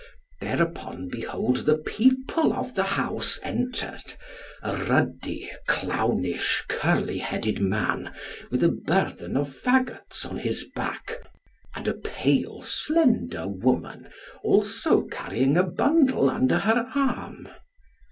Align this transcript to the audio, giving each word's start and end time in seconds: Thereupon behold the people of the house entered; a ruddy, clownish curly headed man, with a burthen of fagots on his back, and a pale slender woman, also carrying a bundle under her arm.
Thereupon 0.39 1.09
behold 1.09 1.57
the 1.67 1.77
people 1.77 2.53
of 2.53 2.73
the 2.73 2.81
house 2.81 3.39
entered; 3.43 4.15
a 4.63 4.75
ruddy, 4.75 5.51
clownish 5.67 6.65
curly 6.67 7.19
headed 7.19 7.59
man, 7.61 8.11
with 8.49 8.63
a 8.63 8.69
burthen 8.71 9.37
of 9.37 9.53
fagots 9.55 10.25
on 10.25 10.37
his 10.37 10.65
back, 10.75 11.17
and 11.75 11.87
a 11.87 11.93
pale 11.93 12.63
slender 12.63 13.47
woman, 13.47 14.09
also 14.43 15.03
carrying 15.03 15.55
a 15.55 15.61
bundle 15.63 16.31
under 16.31 16.57
her 16.57 16.89
arm. 16.95 17.47